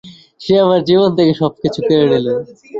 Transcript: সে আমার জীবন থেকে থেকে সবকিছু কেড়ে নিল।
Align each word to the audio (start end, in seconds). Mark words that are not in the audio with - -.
সে 0.41 0.53
আমার 0.63 0.81
জীবন 0.89 1.09
থেকে 1.11 1.33
থেকে 1.33 1.41
সবকিছু 1.41 1.79
কেড়ে 1.87 2.05
নিল। 2.11 2.27